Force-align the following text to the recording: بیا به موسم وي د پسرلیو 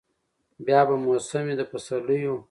بیا 0.65 0.81
به 0.87 0.95
موسم 1.05 1.43
وي 1.47 1.55
د 1.59 1.63
پسرلیو 1.71 2.33